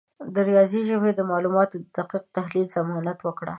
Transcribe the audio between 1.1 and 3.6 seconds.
د معلوماتو د دقیق تحلیل ضمانت وکړه.